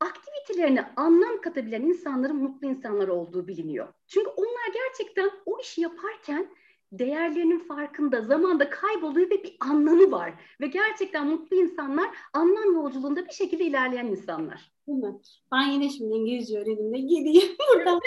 aktivitelerine 0.01 0.93
anlam 0.97 1.41
katabilen 1.41 1.83
insanların 1.83 2.37
mutlu 2.37 2.69
insanlar 2.69 3.09
olduğu 3.09 3.49
biliniyor. 3.49 3.89
Çünkü 4.07 4.31
onlar 4.37 4.73
gerçekten 4.75 5.31
o 5.47 5.61
işi 5.61 5.81
yaparken 5.81 6.49
değerlerinin 6.93 7.59
farkında, 7.59 8.23
zamanda 8.23 8.71
kayboluyor 8.71 9.31
ve 9.31 9.43
bir 9.43 9.57
anlamı 9.61 10.11
var. 10.11 10.35
Ve 10.61 10.67
gerçekten 10.67 11.27
mutlu 11.27 11.57
insanlar 11.57 12.11
anlam 12.33 12.75
yolculuğunda 12.75 13.27
bir 13.27 13.33
şekilde 13.33 13.65
ilerleyen 13.65 14.07
insanlar. 14.07 14.73
Değil 14.89 14.99
mi? 14.99 15.21
Ben 15.53 15.71
yine 15.71 15.91
şimdi 15.91 16.15
İngilizce 16.15 16.59
öğrenimine 16.59 17.01
gireyim. 17.01 17.57
Buradan. 17.75 18.01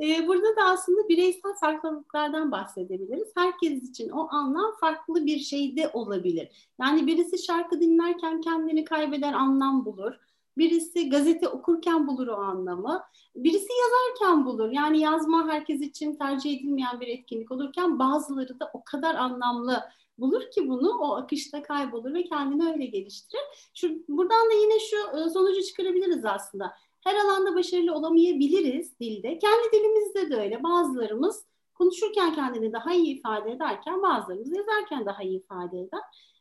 Ee, 0.00 0.28
burada 0.28 0.56
da 0.56 0.64
aslında 0.64 1.08
bireysel 1.08 1.54
farklılıklardan 1.60 2.52
bahsedebiliriz. 2.52 3.32
Herkes 3.36 3.82
için 3.82 4.08
o 4.08 4.28
anlam 4.30 4.76
farklı 4.80 5.26
bir 5.26 5.38
şeyde 5.38 5.90
olabilir. 5.92 6.70
Yani 6.80 7.06
birisi 7.06 7.38
şarkı 7.38 7.80
dinlerken 7.80 8.40
kendini 8.40 8.84
kaybeder 8.84 9.32
anlam 9.32 9.84
bulur. 9.84 10.14
Birisi 10.58 11.10
gazete 11.10 11.48
okurken 11.48 12.06
bulur 12.06 12.26
o 12.26 12.36
anlamı. 12.36 13.02
Birisi 13.36 13.68
yazarken 13.82 14.44
bulur. 14.44 14.70
Yani 14.70 15.00
yazma 15.00 15.48
herkes 15.48 15.80
için 15.80 16.16
tercih 16.16 16.58
edilmeyen 16.58 17.00
bir 17.00 17.08
etkinlik 17.08 17.52
olurken 17.52 17.98
bazıları 17.98 18.60
da 18.60 18.70
o 18.74 18.84
kadar 18.84 19.14
anlamlı 19.14 19.82
bulur 20.18 20.50
ki 20.50 20.68
bunu 20.68 20.98
o 20.98 21.16
akışta 21.16 21.62
kaybolur 21.62 22.14
ve 22.14 22.24
kendini 22.24 22.72
öyle 22.72 22.86
geliştirir. 22.86 23.42
Şu, 23.74 23.88
buradan 24.08 24.50
da 24.50 24.54
yine 24.54 24.78
şu 24.78 24.96
e, 24.96 25.30
sonucu 25.30 25.62
çıkarabiliriz 25.62 26.24
aslında. 26.24 26.72
Her 27.00 27.14
alanda 27.14 27.54
başarılı 27.54 27.94
olamayabiliriz 27.94 29.00
dilde. 29.00 29.38
Kendi 29.38 29.72
dilimizde 29.72 30.30
de 30.30 30.36
öyle. 30.36 30.62
Bazılarımız 30.62 31.44
konuşurken 31.74 32.34
kendini 32.34 32.72
daha 32.72 32.94
iyi 32.94 33.18
ifade 33.18 33.50
ederken 33.50 34.02
bazılarımız 34.02 34.56
yazarken 34.56 35.06
daha 35.06 35.22
iyi 35.22 35.38
ifade 35.38 35.80
eder. 35.80 36.00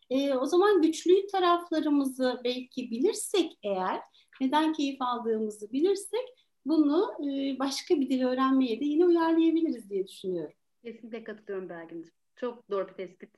E, 0.10 0.34
o 0.34 0.46
zaman 0.46 0.82
güçlü 0.82 1.28
taraflarımızı 1.28 2.42
belki 2.44 2.92
bilirsek 2.92 3.58
eğer, 3.64 4.00
neden 4.42 4.74
keyif 4.74 5.02
aldığımızı 5.02 5.72
bilirsek 5.72 6.36
bunu 6.66 7.12
e, 7.24 7.60
başka 7.60 8.00
bir 8.00 8.10
dil 8.10 8.24
öğrenmeye 8.24 8.80
de 8.80 8.86
yine 8.86 9.06
uyarlayabiliriz 9.06 9.90
diye 9.90 10.08
düşünüyorum. 10.08 10.54
Kesinlikle 10.84 11.24
katılıyorum 11.24 11.70
Belgin'ciğim. 11.70 12.14
Çok 12.36 12.70
doğru 12.70 12.88
bir 12.88 12.94
tespit. 12.94 13.30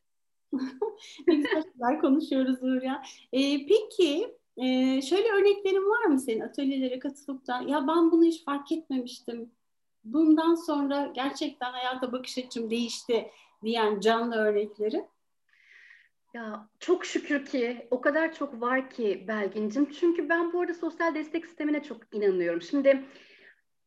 ne 1.27 1.35
güzel 1.35 1.63
şeyler 1.63 2.01
konuşuyoruz 2.01 2.61
Hürya. 2.61 3.03
E, 3.33 3.65
peki 3.67 4.37
e, 4.57 5.01
şöyle 5.01 5.31
örneklerin 5.31 5.89
var 5.89 6.05
mı 6.05 6.19
senin 6.19 6.39
atölyelere 6.39 6.99
katılıp 6.99 7.47
da 7.47 7.61
ya 7.67 7.87
ben 7.87 8.11
bunu 8.11 8.23
hiç 8.23 8.43
fark 8.45 8.71
etmemiştim. 8.71 9.51
Bundan 10.03 10.55
sonra 10.55 11.11
gerçekten 11.15 11.71
hayata 11.71 12.11
bakış 12.11 12.37
açım 12.37 12.69
değişti 12.69 13.31
diyen 13.63 13.99
canlı 13.99 14.35
örnekleri? 14.35 15.05
Ya 16.33 16.69
çok 16.79 17.05
şükür 17.05 17.45
ki 17.45 17.87
o 17.91 18.01
kadar 18.01 18.33
çok 18.33 18.61
var 18.61 18.89
ki 18.89 19.25
Belgin'cim. 19.27 19.91
Çünkü 19.91 20.29
ben 20.29 20.53
bu 20.53 20.61
arada 20.61 20.73
sosyal 20.73 21.15
destek 21.15 21.45
sistemine 21.45 21.83
çok 21.83 22.15
inanıyorum. 22.15 22.61
Şimdi 22.61 23.05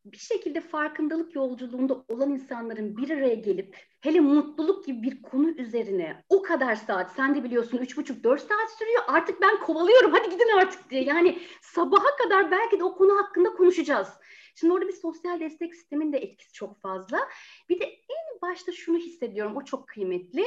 bir 0.04 0.18
şekilde 0.18 0.60
farkındalık 0.60 1.34
yolculuğunda 1.34 2.04
olan 2.08 2.30
insanların 2.30 2.96
bir 2.96 3.10
araya 3.10 3.34
gelip 3.34 3.76
hele 4.00 4.20
mutluluk 4.20 4.86
gibi 4.86 5.02
bir 5.02 5.22
konu 5.22 5.50
üzerine 5.50 6.24
o 6.28 6.42
kadar 6.42 6.74
saat 6.74 7.12
sen 7.12 7.34
de 7.34 7.44
biliyorsun 7.44 7.78
üç 7.78 7.96
buçuk 7.96 8.24
dört 8.24 8.40
saat 8.40 8.70
sürüyor 8.78 9.02
artık 9.06 9.42
ben 9.42 9.60
kovalıyorum 9.60 10.12
hadi 10.12 10.30
gidin 10.30 10.58
artık 10.58 10.90
diye 10.90 11.04
yani 11.04 11.38
sabaha 11.62 12.16
kadar 12.22 12.50
belki 12.50 12.78
de 12.78 12.84
o 12.84 12.94
konu 12.94 13.18
hakkında 13.18 13.52
konuşacağız. 13.52 14.08
Şimdi 14.54 14.72
orada 14.72 14.88
bir 14.88 14.92
sosyal 14.92 15.40
destek 15.40 15.74
sistemin 15.74 16.12
de 16.12 16.18
etkisi 16.18 16.52
çok 16.52 16.80
fazla. 16.80 17.28
Bir 17.68 17.80
de 17.80 17.84
en 17.84 18.40
başta 18.42 18.72
şunu 18.72 18.98
hissediyorum 18.98 19.56
o 19.56 19.64
çok 19.64 19.88
kıymetli 19.88 20.44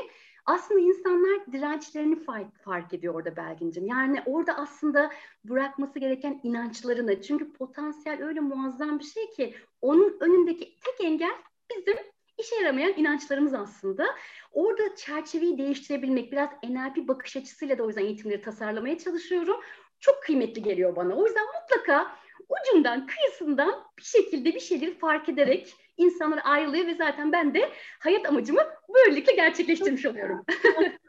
aslında 0.47 0.79
insanlar 0.79 1.51
dirençlerini 1.51 2.15
fark, 2.63 2.93
ediyor 2.93 3.15
orada 3.15 3.35
Belgin'cim. 3.35 3.85
Yani 3.85 4.23
orada 4.25 4.57
aslında 4.57 5.11
bırakması 5.45 5.99
gereken 5.99 6.39
inançlarını. 6.43 7.21
Çünkü 7.21 7.53
potansiyel 7.53 8.23
öyle 8.23 8.39
muazzam 8.39 8.99
bir 8.99 9.03
şey 9.03 9.29
ki 9.29 9.53
onun 9.81 10.17
önündeki 10.19 10.75
tek 10.85 11.05
engel 11.05 11.35
bizim 11.69 11.97
işe 12.37 12.55
yaramayan 12.55 12.93
inançlarımız 12.97 13.53
aslında. 13.53 14.05
Orada 14.51 14.95
çerçeveyi 14.95 15.57
değiştirebilmek, 15.57 16.31
biraz 16.31 16.49
NLP 16.63 17.07
bakış 17.07 17.37
açısıyla 17.37 17.77
da 17.77 17.83
o 17.83 17.87
yüzden 17.87 18.05
eğitimleri 18.05 18.41
tasarlamaya 18.41 18.97
çalışıyorum. 18.97 19.59
Çok 19.99 20.23
kıymetli 20.23 20.63
geliyor 20.63 20.95
bana. 20.95 21.15
O 21.15 21.25
yüzden 21.25 21.45
mutlaka 21.61 22.15
ucundan, 22.49 23.07
kıyısından 23.07 23.83
bir 23.97 24.03
şekilde 24.03 24.55
bir 24.55 24.59
şeyleri 24.59 24.97
fark 24.97 25.29
ederek 25.29 25.73
insanlar 25.97 26.39
ayrılıyor 26.43 26.87
ve 26.87 26.95
zaten 26.95 27.31
ben 27.31 27.53
de 27.53 27.69
hayat 27.99 28.25
amacımı 28.25 28.61
böylelikle 28.95 29.35
gerçekleştirmiş 29.35 30.05
oluyorum. 30.05 30.45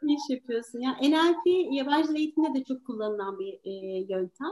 İyi 0.02 0.16
iş 0.16 0.30
yapıyorsun. 0.30 0.80
Ya 0.80 0.97
NLP 1.02 1.47
yabancı 1.76 2.16
eğitimde 2.16 2.61
de 2.61 2.64
çok 2.64 2.87
kullanılan 2.87 3.38
bir 3.38 3.61
e, 3.64 3.71
yöntem. 4.09 4.50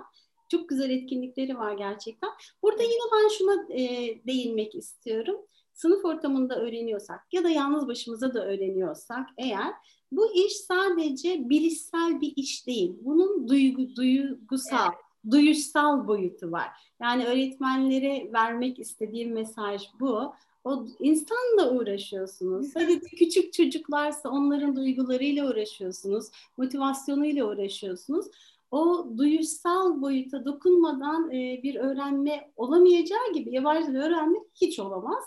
Çok 0.51 0.69
güzel 0.69 0.91
etkinlikleri 0.91 1.59
var 1.59 1.73
gerçekten. 1.73 2.31
Burada 2.63 2.83
yine 2.83 3.03
ben 3.13 3.29
şuna 3.29 3.75
e, 3.75 3.81
değinmek 4.27 4.75
istiyorum. 4.75 5.37
Sınıf 5.73 6.05
ortamında 6.05 6.61
öğreniyorsak 6.61 7.21
ya 7.33 7.45
da 7.45 7.51
yalnız 7.51 7.89
başımıza 7.89 8.35
da 8.35 8.47
öğreniyorsak 8.47 9.27
eğer 9.39 9.75
bu 10.13 10.35
iş 10.35 10.53
sadece 10.57 11.49
bilişsel 11.49 12.21
bir 12.21 12.33
iş 12.37 12.67
değil. 12.67 12.93
Bunun 13.01 13.49
duygu, 13.49 13.97
duygusal, 13.97 14.93
evet 14.93 15.06
duyuşsal 15.31 16.09
boyutu 16.09 16.53
var. 16.53 16.69
Yani 17.03 17.27
öğretmenlere 17.27 18.33
vermek 18.33 18.79
istediğim 18.79 19.33
mesaj 19.33 19.83
bu. 20.01 20.35
O 20.65 20.87
insanla 20.99 21.71
uğraşıyorsunuz. 21.71 22.67
Hadi 22.75 23.01
küçük 23.01 23.53
çocuklarsa 23.53 24.29
onların 24.29 24.77
duygularıyla 24.77 25.51
uğraşıyorsunuz, 25.51 26.27
motivasyonuyla 26.57 27.47
uğraşıyorsunuz. 27.47 28.27
O 28.71 29.09
duyuşsal 29.19 30.03
boyuta 30.03 30.45
dokunmadan 30.45 31.31
e, 31.31 31.61
bir 31.63 31.75
öğrenme 31.75 32.51
olamayacağı 32.57 33.33
gibi 33.35 33.55
yabancı 33.55 33.99
öğrenme 33.99 34.39
hiç 34.55 34.79
olamaz. 34.79 35.25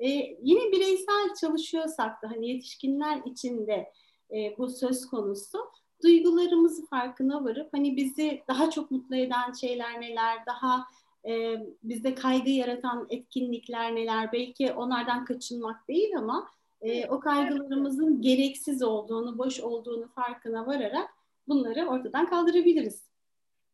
E, 0.00 0.08
yine 0.42 0.72
bireysel 0.72 1.34
çalışıyorsak 1.40 2.22
da 2.22 2.30
hani 2.30 2.48
yetişkinler 2.48 3.22
içinde 3.24 3.92
e, 4.30 4.58
bu 4.58 4.68
söz 4.68 5.06
konusu 5.06 5.58
duygularımızı 6.02 6.86
farkına 6.86 7.44
varıp 7.44 7.72
hani 7.72 7.96
bizi 7.96 8.42
daha 8.48 8.70
çok 8.70 8.90
mutlu 8.90 9.16
eden 9.16 9.52
şeyler 9.52 10.00
neler, 10.00 10.46
daha 10.46 10.86
e, 11.28 11.56
bizde 11.82 12.14
kaygı 12.14 12.50
yaratan 12.50 13.06
etkinlikler 13.10 13.94
neler, 13.94 14.32
belki 14.32 14.72
onlardan 14.72 15.24
kaçınmak 15.24 15.88
değil 15.88 16.16
ama 16.16 16.48
e, 16.80 17.08
o 17.08 17.20
kaygılarımızın 17.20 18.22
gereksiz 18.22 18.82
olduğunu, 18.82 19.38
boş 19.38 19.60
olduğunu 19.60 20.08
farkına 20.08 20.66
vararak 20.66 21.08
bunları 21.48 21.86
ortadan 21.86 22.26
kaldırabiliriz. 22.26 23.08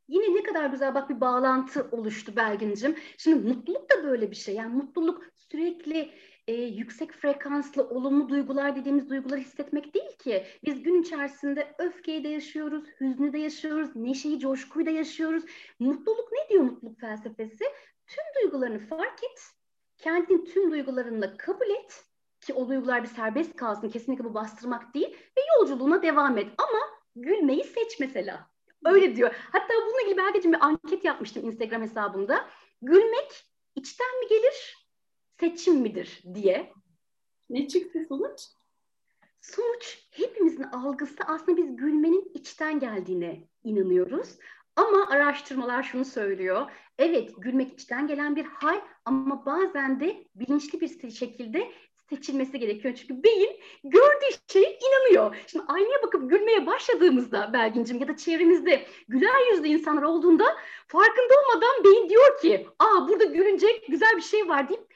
Yine 0.09 0.35
ne 0.35 0.43
kadar 0.43 0.66
güzel 0.66 0.95
bak 0.95 1.11
bir 1.11 1.21
bağlantı 1.21 1.88
oluştu 1.93 2.37
Belgin'cim. 2.37 2.97
Şimdi 3.19 3.49
mutluluk 3.49 3.90
da 3.90 4.04
böyle 4.04 4.31
bir 4.31 4.37
şey. 4.37 4.54
Yani 4.54 4.75
mutluluk 4.75 5.23
sürekli 5.37 6.11
e, 6.49 6.53
yüksek 6.53 7.13
frekanslı 7.13 7.89
olumlu 7.89 8.29
duygular 8.29 8.77
dediğimiz 8.77 9.11
duyguları 9.11 9.41
hissetmek 9.41 9.95
değil 9.95 10.19
ki. 10.19 10.47
Biz 10.65 10.83
gün 10.83 11.03
içerisinde 11.03 11.75
öfkeyi 11.79 12.25
de 12.25 12.29
yaşıyoruz, 12.29 12.85
hüznü 13.01 13.33
de 13.33 13.39
yaşıyoruz, 13.39 13.97
neşeyi, 13.97 14.39
coşkuyu 14.39 14.87
da 14.87 14.91
yaşıyoruz. 14.91 15.45
Mutluluk 15.79 16.33
ne 16.33 16.49
diyor 16.49 16.63
mutluluk 16.63 17.01
felsefesi? 17.01 17.65
Tüm 18.07 18.25
duygularını 18.43 18.79
fark 18.79 19.25
et, 19.25 19.41
kendin 19.99 20.45
tüm 20.45 20.71
duygularını 20.71 21.37
kabul 21.37 21.71
et 21.71 22.05
ki 22.41 22.55
o 22.55 22.69
duygular 22.69 23.03
bir 23.03 23.09
serbest 23.09 23.57
kalsın. 23.57 23.91
Kesinlikle 23.91 24.25
bu 24.25 24.35
bastırmak 24.35 24.95
değil 24.95 25.17
ve 25.37 25.41
yolculuğuna 25.59 26.03
devam 26.03 26.39
et. 26.39 26.49
Ama 26.59 26.81
gülmeyi 27.17 27.65
seç 27.65 28.01
mesela. 28.01 28.51
Öyle 28.85 29.17
diyor. 29.17 29.35
Hatta 29.53 29.75
bununla 29.87 30.03
ilgili 30.03 30.17
Belgeciğim 30.17 30.53
bir 30.53 30.65
anket 30.65 31.05
yapmıştım 31.05 31.45
Instagram 31.45 31.83
hesabımda. 31.83 32.49
Gülmek 32.83 33.47
içten 33.75 34.21
mi 34.21 34.29
gelir, 34.29 34.84
seçim 35.41 35.75
midir 35.75 36.23
diye. 36.35 36.73
Ne 37.50 37.69
çıktı 37.69 38.07
sonuç? 38.09 38.41
Sonuç 39.41 40.09
hepimizin 40.11 40.62
algısı 40.62 41.17
aslında 41.26 41.57
biz 41.57 41.76
gülmenin 41.76 42.31
içten 42.35 42.81
geldiğine 42.81 43.49
inanıyoruz. 43.64 44.38
Ama 44.76 45.09
araştırmalar 45.09 45.83
şunu 45.83 46.05
söylüyor. 46.05 46.71
Evet 46.99 47.31
gülmek 47.38 47.73
içten 47.73 48.07
gelen 48.07 48.37
bir 48.37 48.45
hal 48.45 48.81
ama 49.05 49.47
bazen 49.47 50.00
de 50.00 50.25
bilinçli 50.35 50.81
bir 50.81 51.11
şekilde 51.11 51.73
seçilmesi 52.11 52.59
gerekiyor. 52.59 52.95
Çünkü 52.95 53.23
beyin 53.23 53.61
gördüğü 53.85 54.37
şeye 54.53 54.79
inanıyor. 54.79 55.37
Şimdi 55.47 55.64
aynaya 55.69 56.03
bakıp 56.03 56.31
gülmeye 56.31 56.67
başladığımızda 56.67 57.53
Belgin'cim 57.53 57.99
ya 57.99 58.09
da 58.09 58.17
çevremizde 58.17 58.87
güler 59.09 59.53
yüzlü 59.53 59.69
insanlar 59.69 60.03
olduğunda 60.03 60.45
farkında 60.88 61.35
olmadan 61.41 61.85
beyin 61.85 62.09
diyor 62.09 62.41
ki 62.41 62.67
aa 62.79 63.09
burada 63.09 63.25
gülünecek 63.25 63.87
güzel 63.88 64.17
bir 64.17 64.23
şey 64.23 64.49
var 64.49 64.69
deyip 64.69 64.94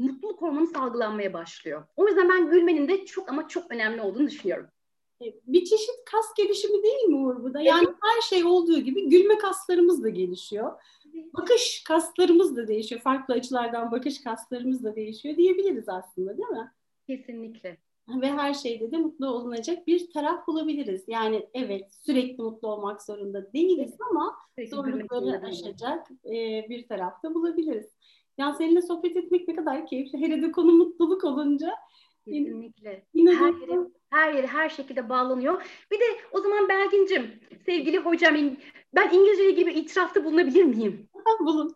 mutluluk 0.00 0.42
hormonu 0.42 0.66
salgılanmaya 0.66 1.32
başlıyor. 1.32 1.86
O 1.96 2.08
yüzden 2.08 2.28
ben 2.28 2.50
gülmenin 2.50 2.88
de 2.88 3.06
çok 3.06 3.30
ama 3.30 3.48
çok 3.48 3.70
önemli 3.70 4.00
olduğunu 4.02 4.26
düşünüyorum. 4.26 4.66
E, 5.22 5.24
bir 5.46 5.64
çeşit 5.64 6.04
kas 6.04 6.34
gelişimi 6.36 6.82
değil 6.82 7.02
mi 7.02 7.16
Uğur 7.16 7.42
bu 7.42 7.54
da? 7.54 7.60
Yani 7.60 7.86
evet. 7.86 7.96
her 8.02 8.20
şey 8.20 8.44
olduğu 8.44 8.78
gibi 8.78 9.08
gülme 9.08 9.38
kaslarımız 9.38 10.02
da 10.02 10.08
gelişiyor. 10.08 10.82
Bakış 11.34 11.84
kaslarımız 11.84 12.56
da 12.56 12.68
değişiyor. 12.68 13.00
Farklı 13.00 13.34
açılardan 13.34 13.92
bakış 13.92 14.20
kaslarımız 14.20 14.84
da 14.84 14.96
değişiyor 14.96 15.36
diyebiliriz 15.36 15.88
aslında 15.88 16.38
değil 16.38 16.48
mi? 16.48 16.72
Kesinlikle. 17.06 17.76
Ve 18.08 18.32
her 18.32 18.54
şeyde 18.54 18.90
de 18.90 18.96
mutlu 18.96 19.26
olunacak 19.26 19.86
bir 19.86 20.10
taraf 20.10 20.46
bulabiliriz. 20.46 21.04
Yani 21.08 21.46
evet 21.54 21.92
sürekli 21.92 22.42
mutlu 22.42 22.68
olmak 22.68 23.02
zorunda 23.02 23.52
değiliz 23.52 23.94
ama 24.10 24.36
zorlukları 24.70 25.46
aşacak 25.46 26.10
e, 26.24 26.66
bir 26.68 26.88
tarafta 26.88 27.34
bulabiliriz. 27.34 27.86
Yani 28.40 28.54
seninle 28.58 28.82
sohbet 28.82 29.16
etmek 29.16 29.48
ne 29.48 29.56
kadar 29.56 29.86
keyifli. 29.86 30.20
Hele 30.20 30.42
de 30.42 30.52
konu 30.52 30.72
mutluluk 30.72 31.24
olunca. 31.24 31.74
Kesinlikle. 32.24 33.06
Her 33.16 33.52
yere, 33.60 33.80
her 34.10 34.32
yere 34.34 34.46
her 34.46 34.68
şekilde 34.68 35.08
bağlanıyor. 35.08 35.62
Bir 35.90 36.00
de 36.00 36.04
o 36.32 36.40
zaman 36.40 36.68
Belgin'cim, 36.68 37.40
sevgili 37.66 37.98
hocam 37.98 38.34
ben 38.94 39.10
İngilizce 39.10 39.44
ile 39.44 39.50
ilgili 39.50 39.66
bir 39.66 39.74
itirafta 39.74 40.24
bulunabilir 40.24 40.64
miyim? 40.64 41.08
Bulun. 41.40 41.74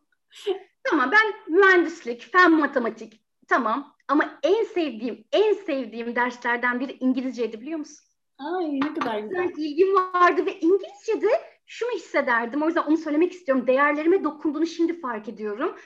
Tamam 0.84 1.10
ben 1.12 1.56
mühendislik, 1.56 2.22
fen 2.32 2.52
matematik 2.52 3.20
tamam 3.48 3.94
ama 4.08 4.38
en 4.42 4.64
sevdiğim, 4.64 5.24
en 5.32 5.52
sevdiğim 5.52 6.16
derslerden 6.16 6.80
biri 6.80 6.96
İngilizceydi 7.00 7.60
biliyor 7.60 7.78
musun? 7.78 8.06
Ay 8.38 8.80
ne 8.80 8.94
kadar 8.94 9.18
güzel. 9.18 9.52
ilgim 9.56 9.94
vardı 9.94 10.46
ve 10.46 10.60
İngilizce'de 10.60 11.30
şunu 11.66 11.90
hissederdim. 11.90 12.62
O 12.62 12.66
yüzden 12.66 12.82
onu 12.82 12.96
söylemek 12.96 13.32
istiyorum. 13.32 13.66
Değerlerime 13.66 14.24
dokunduğunu 14.24 14.66
şimdi 14.66 15.00
fark 15.00 15.28
ediyorum 15.28 15.76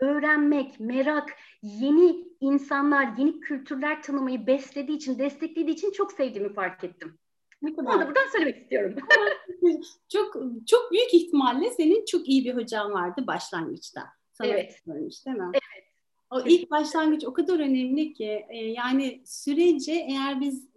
öğrenmek, 0.00 0.80
merak, 0.80 1.30
yeni 1.62 2.24
insanlar, 2.40 3.08
yeni 3.18 3.40
kültürler 3.40 4.02
tanımayı 4.02 4.46
beslediği 4.46 4.96
için, 4.96 5.18
desteklediği 5.18 5.76
için 5.76 5.92
çok 5.92 6.12
sevdiğimi 6.12 6.52
fark 6.52 6.84
ettim. 6.84 7.18
Ne 7.62 7.74
kadar? 7.74 7.94
Onu 7.94 8.00
da 8.00 8.06
buradan 8.06 8.30
söylemek 8.32 8.62
istiyorum. 8.62 8.94
çok 10.08 10.34
çok 10.66 10.92
büyük 10.92 11.14
ihtimalle 11.14 11.70
senin 11.70 12.04
çok 12.04 12.28
iyi 12.28 12.44
bir 12.44 12.56
hocan 12.56 12.92
vardı 12.92 13.26
başlangıçta. 13.26 14.00
Sana 14.32 14.48
evet. 14.48 14.80
Söylemiş, 14.84 15.26
değil 15.26 15.36
mi? 15.36 15.50
Evet. 15.52 15.84
O 16.30 16.40
ilk 16.46 16.70
başlangıç 16.70 17.24
o 17.24 17.32
kadar 17.32 17.60
önemli 17.60 18.12
ki 18.12 18.46
e, 18.48 18.56
yani 18.56 19.22
sürece 19.26 19.92
eğer 19.92 20.40
biz 20.40 20.68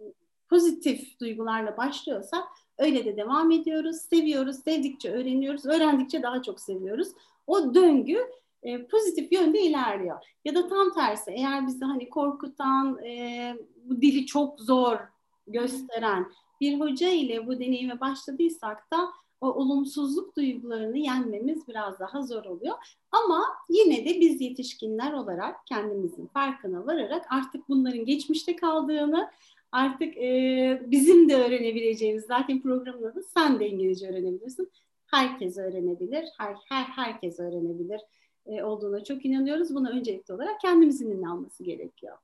pozitif 0.48 1.20
duygularla 1.20 1.76
başlıyorsak 1.76 2.44
öyle 2.78 3.04
de 3.04 3.16
devam 3.16 3.50
ediyoruz, 3.50 3.96
seviyoruz, 3.96 4.56
sevdikçe 4.56 5.12
öğreniyoruz, 5.12 5.66
öğrendikçe 5.66 6.22
daha 6.22 6.42
çok 6.42 6.60
seviyoruz. 6.60 7.08
O 7.46 7.74
döngü 7.74 8.18
e, 8.62 8.86
pozitif 8.86 9.32
yönde 9.32 9.60
ilerliyor. 9.60 10.16
Ya 10.44 10.54
da 10.54 10.68
tam 10.68 10.94
tersi 10.94 11.30
eğer 11.30 11.66
bizi 11.66 11.84
hani 11.84 12.10
korkutan, 12.10 13.04
e, 13.04 13.56
bu 13.84 14.02
dili 14.02 14.26
çok 14.26 14.60
zor 14.60 14.98
gösteren 15.46 16.26
bir 16.60 16.80
hoca 16.80 17.08
ile 17.08 17.46
bu 17.46 17.60
deneyime 17.60 18.00
başladıysak 18.00 18.92
da 18.92 19.08
o 19.40 19.46
olumsuzluk 19.46 20.36
duygularını 20.36 20.98
yenmemiz 20.98 21.68
biraz 21.68 21.98
daha 21.98 22.22
zor 22.22 22.44
oluyor. 22.44 22.74
Ama 23.12 23.44
yine 23.68 24.04
de 24.04 24.20
biz 24.20 24.40
yetişkinler 24.40 25.12
olarak 25.12 25.66
kendimizin 25.66 26.26
farkına 26.26 26.86
vararak 26.86 27.26
artık 27.30 27.68
bunların 27.68 28.04
geçmişte 28.04 28.56
kaldığını, 28.56 29.30
artık 29.72 30.16
e, 30.16 30.82
bizim 30.86 31.28
de 31.28 31.34
öğrenebileceğimiz 31.34 32.24
zaten 32.24 32.62
programın 32.62 33.10
adı 33.10 33.22
sen 33.22 33.60
de 33.60 33.68
İngilizce 33.68 34.08
öğrenebilirsin. 34.08 34.70
Herkes 35.06 35.58
öğrenebilir, 35.58 36.28
her, 36.38 36.56
her 36.68 36.84
herkes 36.84 37.40
öğrenebilir 37.40 38.00
e, 38.46 38.62
olduğuna 38.62 39.04
çok 39.04 39.24
inanıyoruz. 39.24 39.74
Buna 39.74 39.90
öncelikli 39.90 40.32
olarak 40.32 40.60
kendimizin 40.60 41.10
inanması 41.10 41.64
gerekiyor. 41.64 42.16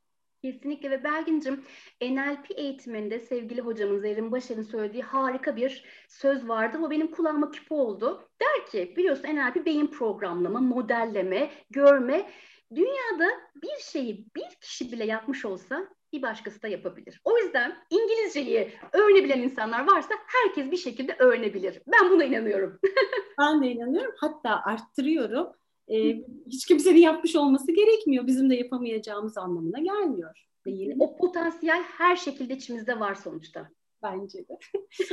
Kesinlikle 0.42 0.90
ve 0.90 1.04
Belgin'cim 1.04 1.64
NLP 2.02 2.50
eğitiminde 2.50 3.20
sevgili 3.20 3.60
hocamın 3.60 3.98
Zerrin 3.98 4.32
Başar'ın 4.32 4.62
söylediği 4.62 5.02
harika 5.02 5.56
bir 5.56 5.84
söz 6.08 6.48
vardı. 6.48 6.78
O 6.82 6.90
benim 6.90 7.10
kulağıma 7.10 7.50
küpe 7.50 7.74
oldu. 7.74 8.28
Der 8.40 8.66
ki 8.66 8.94
biliyorsun 8.96 9.28
NLP 9.28 9.66
beyin 9.66 9.86
programlama, 9.86 10.60
modelleme, 10.60 11.50
görme. 11.70 12.30
Dünyada 12.74 13.28
bir 13.62 13.82
şeyi 13.82 14.26
bir 14.36 14.60
kişi 14.60 14.92
bile 14.92 15.04
yapmış 15.04 15.44
olsa 15.44 15.88
bir 16.12 16.22
başkası 16.22 16.62
da 16.62 16.68
yapabilir. 16.68 17.20
O 17.24 17.38
yüzden 17.38 17.76
İngilizceyi 17.90 18.72
öğrenebilen 18.92 19.40
insanlar 19.40 19.86
varsa 19.86 20.14
herkes 20.26 20.70
bir 20.70 20.76
şekilde 20.76 21.16
öğrenebilir. 21.18 21.82
Ben 21.86 22.10
buna 22.10 22.24
inanıyorum. 22.24 22.78
ben 23.38 23.62
de 23.62 23.66
inanıyorum. 23.66 24.14
Hatta 24.18 24.62
arttırıyorum 24.64 25.46
e, 25.90 26.24
hiç 26.46 26.66
kimsenin 26.66 27.00
yapmış 27.00 27.36
olması 27.36 27.72
gerekmiyor. 27.72 28.26
Bizim 28.26 28.50
de 28.50 28.54
yapamayacağımız 28.54 29.38
anlamına 29.38 29.78
gelmiyor. 29.78 30.48
Değil. 30.66 30.96
O 30.98 31.16
potansiyel 31.16 31.82
her 31.82 32.16
şekilde 32.16 32.54
içimizde 32.54 33.00
var 33.00 33.14
sonuçta. 33.14 33.68
Bence 34.02 34.38
de. 34.48 34.58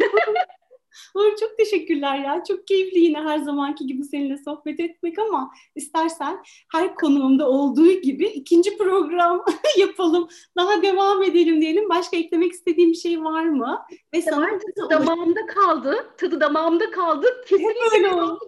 Uğur 1.16 1.36
çok 1.40 1.58
teşekkürler 1.58 2.20
ya. 2.20 2.44
Çok 2.48 2.68
keyifli 2.68 3.00
yine 3.00 3.22
her 3.22 3.40
zamanki 3.40 3.88
gibi 3.88 4.04
seninle 4.04 4.38
sohbet 4.38 4.80
etmek 4.80 5.20
ama 5.20 5.52
istersen 5.76 6.44
her 6.72 6.96
konuğumda 6.96 7.50
olduğu 7.50 7.92
gibi 7.92 8.26
ikinci 8.26 8.78
program 8.78 9.46
yapalım. 9.78 10.28
Daha 10.58 10.82
devam 10.82 11.24
edelim 11.24 11.62
diyelim. 11.62 11.90
Başka 11.90 12.18
eklemek 12.18 12.52
istediğim 12.52 12.92
bir 12.92 12.98
şey 12.98 13.24
var 13.24 13.46
mı? 13.46 13.82
Ve 14.14 14.22
sana 14.22 14.48
tadı 14.48 14.90
damağımda 14.90 15.46
kaldı. 15.46 16.14
Tadı 16.18 16.40
damağımda 16.40 16.92
kaldı. 16.92 17.28
Kesinlikle 17.48 18.00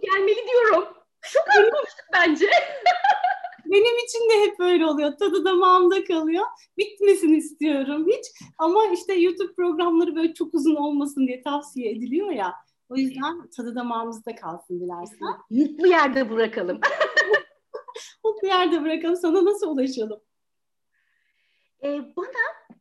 gelmeli 0.02 0.48
diyorum. 0.48 0.98
Çok 1.22 1.44
az 1.50 1.56
konuştuk 1.56 2.06
bence. 2.14 2.46
Benim 3.66 4.06
için 4.06 4.30
de 4.30 4.46
hep 4.46 4.60
öyle 4.60 4.86
oluyor. 4.86 5.18
Tadı 5.18 5.46
damağımda 5.46 6.04
kalıyor. 6.04 6.46
Bitmesini 6.78 7.38
istiyorum 7.38 8.08
hiç. 8.08 8.26
Ama 8.58 8.86
işte 8.94 9.14
YouTube 9.14 9.54
programları 9.54 10.16
böyle 10.16 10.34
çok 10.34 10.54
uzun 10.54 10.76
olmasın 10.76 11.28
diye 11.28 11.42
tavsiye 11.42 11.92
ediliyor 11.92 12.32
ya. 12.32 12.54
O 12.90 12.96
yüzden 12.96 13.50
tadı 13.50 13.76
damağımızda 13.76 14.36
kalsın 14.36 14.80
dilersen. 14.80 15.28
Mutlu 15.50 15.88
yerde 15.88 16.30
bırakalım. 16.30 16.80
Mutlu 18.26 18.48
yerde 18.48 18.82
bırakalım. 18.82 19.16
Sana 19.16 19.46
nasıl 19.46 19.68
ulaşalım? 19.68 20.20
Ee, 21.84 22.16
bana 22.18 22.78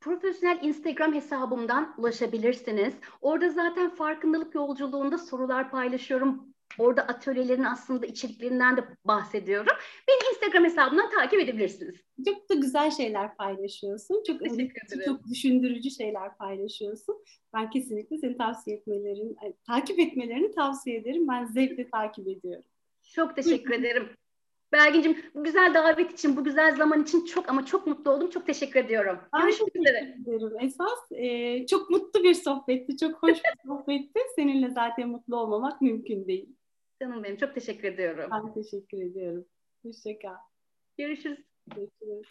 profesyonel 0.00 0.58
Instagram 0.62 1.14
hesabımdan 1.14 1.94
ulaşabilirsiniz. 1.98 2.94
Orada 3.20 3.50
zaten 3.50 3.94
farkındalık 3.94 4.54
yolculuğunda 4.54 5.18
sorular 5.18 5.70
paylaşıyorum. 5.70 6.51
Orada 6.78 7.02
atölyelerin 7.02 7.64
aslında 7.64 8.06
içeriklerinden 8.06 8.76
de 8.76 8.84
bahsediyorum. 9.04 9.66
Beni 10.08 10.34
Instagram 10.34 10.64
hesabından 10.64 11.10
takip 11.10 11.40
edebilirsiniz. 11.40 11.94
Çok 12.24 12.50
da 12.50 12.54
güzel 12.54 12.90
şeyler 12.90 13.36
paylaşıyorsun. 13.36 14.22
Çok 14.26 14.40
çok 15.04 15.28
düşündürücü 15.30 15.90
şeyler 15.90 16.36
paylaşıyorsun. 16.36 17.24
Ben 17.54 17.70
kesinlikle 17.70 18.18
seni 18.18 18.36
tavsiye 18.36 18.76
etmelerini, 18.76 19.34
takip 19.66 19.98
etmelerini 19.98 20.50
tavsiye 20.50 20.96
ederim. 20.96 21.28
Ben 21.28 21.44
zevkle 21.44 21.90
takip 21.90 22.28
ediyorum. 22.28 22.64
Çok 23.02 23.36
teşekkür 23.36 23.74
ederim. 23.74 24.08
Belgin'cim 24.72 25.16
bu 25.34 25.44
güzel 25.44 25.74
davet 25.74 26.12
için, 26.12 26.36
bu 26.36 26.44
güzel 26.44 26.76
zaman 26.76 27.02
için 27.02 27.24
çok 27.24 27.48
ama 27.48 27.66
çok 27.66 27.86
mutlu 27.86 28.10
oldum. 28.10 28.30
Çok 28.30 28.46
teşekkür 28.46 28.80
ediyorum. 28.80 29.18
Görüşmek 29.42 29.76
üzere. 29.76 29.98
ederim. 29.98 30.52
Esas 30.60 31.12
e, 31.12 31.66
çok 31.66 31.90
mutlu 31.90 32.24
bir 32.24 32.34
sohbetti, 32.34 32.96
çok 32.96 33.22
hoş 33.22 33.32
bir 33.32 33.68
sohbetti. 33.68 34.20
Seninle 34.36 34.70
zaten 34.70 35.08
mutlu 35.08 35.36
olmamak 35.36 35.80
mümkün 35.80 36.26
değil. 36.26 36.56
Canım 37.02 37.24
benim 37.24 37.36
çok 37.36 37.54
teşekkür 37.54 37.88
ediyorum. 37.88 38.30
Ben 38.32 38.54
teşekkür 38.54 39.02
ediyorum. 39.02 39.44
Hoşçakal. 39.82 40.36
Görüşürüz. 40.98 41.38
Görüşürüz. 41.66 42.26